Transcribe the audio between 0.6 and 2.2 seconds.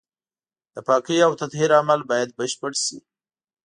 د پاکۍ او تطهير عمل